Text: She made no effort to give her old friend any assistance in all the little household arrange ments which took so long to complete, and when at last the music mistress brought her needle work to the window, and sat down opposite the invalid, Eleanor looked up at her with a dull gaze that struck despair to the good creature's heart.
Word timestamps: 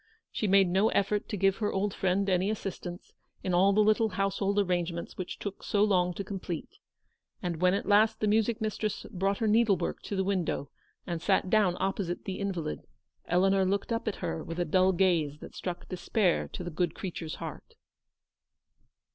She 0.31 0.47
made 0.47 0.67
no 0.67 0.89
effort 0.89 1.29
to 1.29 1.37
give 1.37 1.57
her 1.57 1.71
old 1.71 1.93
friend 1.93 2.27
any 2.27 2.49
assistance 2.49 3.13
in 3.43 3.53
all 3.53 3.71
the 3.71 3.83
little 3.83 4.09
household 4.09 4.57
arrange 4.57 4.91
ments 4.91 5.15
which 5.15 5.37
took 5.37 5.61
so 5.61 5.83
long 5.83 6.15
to 6.15 6.23
complete, 6.23 6.79
and 7.39 7.61
when 7.61 7.75
at 7.75 7.85
last 7.85 8.19
the 8.19 8.25
music 8.27 8.61
mistress 8.61 9.05
brought 9.11 9.37
her 9.37 9.45
needle 9.47 9.77
work 9.77 10.01
to 10.01 10.15
the 10.15 10.23
window, 10.23 10.71
and 11.05 11.21
sat 11.21 11.51
down 11.51 11.77
opposite 11.79 12.25
the 12.25 12.39
invalid, 12.39 12.87
Eleanor 13.27 13.63
looked 13.63 13.91
up 13.93 14.07
at 14.07 14.15
her 14.25 14.43
with 14.43 14.57
a 14.59 14.65
dull 14.65 14.91
gaze 14.91 15.37
that 15.37 15.53
struck 15.53 15.87
despair 15.87 16.47
to 16.47 16.63
the 16.63 16.71
good 16.71 16.95
creature's 16.95 17.35
heart. 17.35 17.75